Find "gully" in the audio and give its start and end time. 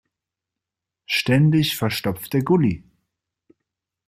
2.43-2.83